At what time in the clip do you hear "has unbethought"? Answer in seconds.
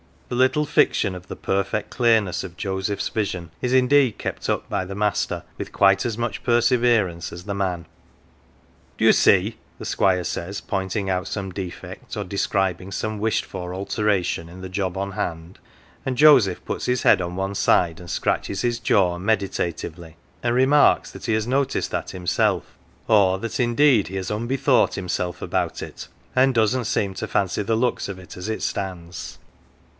24.15-24.95